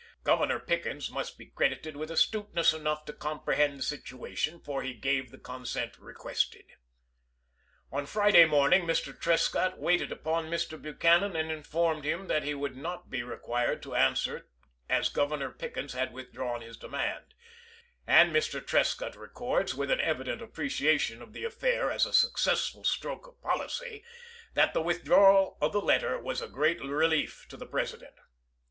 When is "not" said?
12.75-13.11